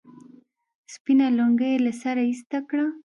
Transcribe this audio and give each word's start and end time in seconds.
سپينه 0.93 1.25
لونگۍ 1.37 1.69
يې 1.73 1.83
له 1.85 1.91
سره 2.01 2.21
ايسته 2.29 2.59
کړه. 2.69 2.85